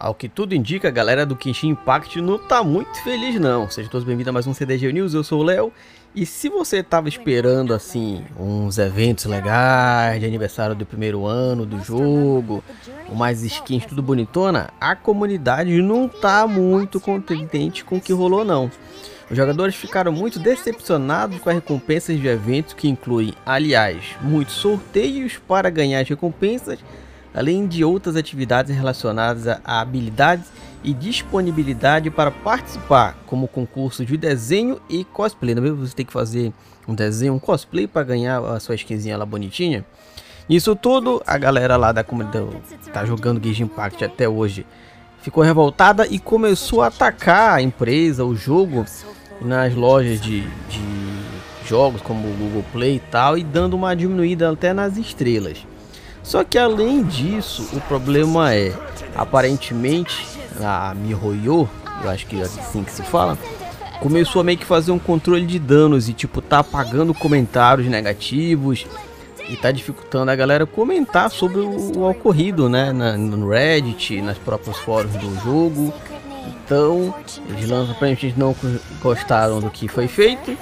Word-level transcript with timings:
Ao 0.00 0.14
que 0.14 0.30
tudo 0.30 0.54
indica, 0.54 0.88
a 0.88 0.90
galera 0.90 1.26
do 1.26 1.36
Kenshin 1.36 1.68
Impact 1.68 2.22
não 2.22 2.38
tá 2.38 2.64
muito 2.64 3.02
feliz 3.04 3.38
não. 3.38 3.68
Sejam 3.68 3.90
todos 3.90 4.06
bem-vindos 4.06 4.30
a 4.30 4.32
mais 4.32 4.46
um 4.46 4.54
CDG 4.54 4.90
News, 4.94 5.12
eu 5.12 5.22
sou 5.22 5.40
o 5.40 5.42
Léo. 5.42 5.70
E 6.14 6.24
se 6.24 6.48
você 6.48 6.82
tava 6.82 7.06
esperando, 7.06 7.74
assim, 7.74 8.24
uns 8.38 8.78
eventos 8.78 9.26
legais 9.26 10.18
de 10.18 10.24
aniversário 10.24 10.74
do 10.74 10.86
primeiro 10.86 11.26
ano 11.26 11.66
do 11.66 11.84
jogo, 11.84 12.64
mais 13.12 13.42
skins 13.42 13.84
tudo 13.84 14.02
bonitona, 14.02 14.70
a 14.80 14.96
comunidade 14.96 15.82
não 15.82 16.08
tá 16.08 16.46
muito 16.46 16.98
contente 16.98 17.84
com 17.84 17.98
o 17.98 18.00
que 18.00 18.14
rolou 18.14 18.42
não. 18.42 18.70
Os 19.30 19.36
jogadores 19.36 19.74
ficaram 19.74 20.10
muito 20.10 20.38
decepcionados 20.38 21.38
com 21.40 21.50
as 21.50 21.56
recompensas 21.56 22.18
de 22.18 22.26
eventos 22.26 22.72
que 22.72 22.88
incluem, 22.88 23.34
aliás, 23.44 24.16
muitos 24.22 24.54
sorteios 24.54 25.36
para 25.46 25.68
ganhar 25.68 26.00
as 26.00 26.08
recompensas, 26.08 26.78
além 27.34 27.66
de 27.66 27.84
outras 27.84 28.16
atividades 28.16 28.74
relacionadas 28.74 29.46
a 29.46 29.80
habilidades 29.80 30.46
e 30.82 30.92
disponibilidade 30.92 32.10
para 32.10 32.30
participar, 32.30 33.16
como 33.26 33.46
concurso 33.46 34.04
de 34.04 34.16
desenho 34.16 34.80
e 34.88 35.04
cosplay. 35.04 35.54
Não 35.54 35.64
é 35.64 35.70
você 35.70 35.94
tem 35.94 36.06
que 36.06 36.12
fazer 36.12 36.52
um 36.88 36.94
desenho, 36.94 37.34
um 37.34 37.38
cosplay 37.38 37.86
para 37.86 38.02
ganhar 38.02 38.38
a 38.40 38.58
sua 38.58 38.74
skinzinha 38.74 39.16
lá 39.16 39.26
bonitinha. 39.26 39.84
Isso 40.48 40.74
tudo, 40.74 41.22
a 41.26 41.38
galera 41.38 41.76
lá 41.76 41.92
da 41.92 42.02
comunidade 42.02 42.46
tá 42.92 43.04
jogando 43.04 43.40
Gage 43.40 43.62
Impact 43.62 44.04
até 44.04 44.28
hoje 44.28 44.66
ficou 45.22 45.44
revoltada 45.44 46.06
e 46.06 46.18
começou 46.18 46.82
a 46.82 46.86
atacar 46.86 47.54
a 47.54 47.62
empresa, 47.62 48.24
o 48.24 48.34
jogo, 48.34 48.84
nas 49.40 49.74
lojas 49.74 50.20
de, 50.20 50.42
de 50.42 50.80
jogos 51.66 52.00
como 52.02 52.26
o 52.28 52.32
Google 52.32 52.64
Play 52.72 52.96
e 52.96 53.00
tal, 53.00 53.38
e 53.38 53.44
dando 53.44 53.74
uma 53.74 53.94
diminuída 53.94 54.50
até 54.50 54.72
nas 54.72 54.96
estrelas. 54.96 55.58
Só 56.22 56.44
que 56.44 56.58
além 56.58 57.02
disso, 57.02 57.68
o 57.72 57.80
problema 57.80 58.54
é, 58.54 58.72
aparentemente, 59.14 60.26
a 60.62 60.94
MiHoYo, 60.94 61.68
eu 62.02 62.10
acho 62.10 62.26
que 62.26 62.40
é 62.40 62.42
assim 62.42 62.84
que 62.84 62.92
se 62.92 63.02
fala, 63.02 63.38
começou 64.00 64.40
a 64.40 64.44
meio 64.44 64.58
que 64.58 64.64
fazer 64.64 64.92
um 64.92 64.98
controle 64.98 65.46
de 65.46 65.58
danos 65.58 66.08
e 66.08 66.12
tipo 66.12 66.40
tá 66.40 66.60
apagando 66.60 67.12
comentários 67.12 67.86
negativos 67.86 68.86
e 69.48 69.56
tá 69.56 69.70
dificultando 69.72 70.30
a 70.30 70.36
galera 70.36 70.64
comentar 70.64 71.30
sobre 71.30 71.60
o, 71.60 71.98
o 71.98 72.08
ocorrido, 72.08 72.68
né, 72.68 72.92
na, 72.92 73.16
no 73.16 73.48
Reddit, 73.48 74.20
nas 74.22 74.38
próprios 74.38 74.76
fóruns 74.78 75.14
do 75.16 75.34
jogo. 75.42 75.92
Então, 76.46 77.12
eles 77.48 77.68
lançam 77.68 77.92
aparentemente 77.92 78.38
não 78.38 78.54
gostaram 79.02 79.60
do 79.60 79.68
que 79.68 79.88
foi 79.88 80.06
feito. 80.06 80.56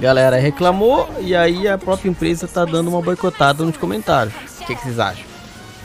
Galera 0.00 0.36
reclamou 0.36 1.08
e 1.20 1.36
aí 1.36 1.68
a 1.68 1.78
própria 1.78 2.10
empresa 2.10 2.48
tá 2.48 2.64
dando 2.64 2.88
uma 2.88 3.00
boicotada 3.00 3.64
nos 3.64 3.76
comentários. 3.76 4.34
O 4.64 4.66
que, 4.66 4.76
que 4.76 4.82
vocês 4.82 4.98
acham? 4.98 5.26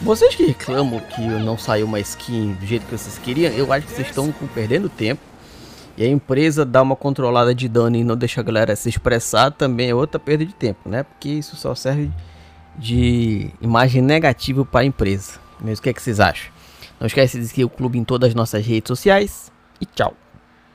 Vocês 0.02 0.34
que 0.34 0.46
reclamam 0.46 1.02
que 1.02 1.20
não 1.20 1.58
saiu 1.58 1.86
uma 1.86 2.00
skin 2.00 2.54
do 2.54 2.66
jeito 2.66 2.86
que 2.86 2.98
vocês 2.98 3.18
queriam, 3.18 3.52
eu 3.52 3.74
acho 3.74 3.86
que 3.86 3.92
vocês 3.92 4.08
estão 4.08 4.34
perdendo 4.54 4.88
tempo. 4.88 5.22
E 5.98 6.04
a 6.06 6.08
empresa 6.08 6.64
dá 6.64 6.82
uma 6.82 6.96
controlada 6.96 7.54
de 7.54 7.68
dano 7.68 7.98
e 7.98 8.06
não 8.06 8.16
deixa 8.16 8.40
a 8.40 8.44
galera 8.44 8.74
se 8.78 8.88
expressar 8.88 9.52
também 9.52 9.90
é 9.90 9.94
outra 9.94 10.18
perda 10.18 10.46
de 10.46 10.54
tempo, 10.54 10.88
né? 10.88 11.04
Porque 11.04 11.28
isso 11.28 11.58
só 11.58 11.76
serve 11.76 12.10
de 12.78 13.50
imagem 13.60 14.02
negativa 14.02 14.64
para 14.64 14.80
a 14.80 14.86
empresa. 14.86 15.34
Mas 15.60 15.80
o 15.80 15.82
que, 15.82 15.90
é 15.90 15.94
que 15.94 16.02
vocês 16.02 16.22
acham? 16.22 16.50
Não 17.02 17.08
esquece 17.08 17.38
de 17.38 17.50
seguir 17.50 17.66
o 17.66 17.70
clube 17.70 18.00
em 18.00 18.06
todas 18.06 18.30
as 18.30 18.34
nossas 18.34 18.66
redes 18.66 18.88
sociais 18.88 19.52
e 19.82 19.86
tchau. 19.86 20.16